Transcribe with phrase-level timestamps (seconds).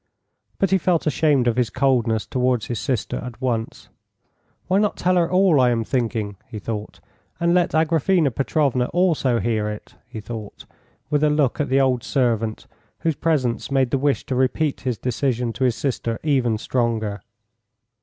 [0.57, 3.87] But he felt ashamed of his coldness towards his sister at once.
[4.67, 6.99] "Why not tell her all I am thinking?" he thought,
[7.39, 10.65] "and let Agraphena Petrovna also hear it," he thought,
[11.11, 12.65] with a look at the old servant,
[13.01, 17.21] whose presence made the wish to repeat his decision to his sister even stronger.